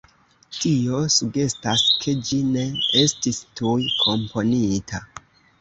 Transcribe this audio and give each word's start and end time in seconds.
Tio 0.59 1.01
sugestas 1.15 1.83
ke 2.05 2.15
ĝi 2.31 2.39
ne 2.55 2.65
estis 3.05 3.43
tuj 3.61 3.79
komponita. 4.03 5.07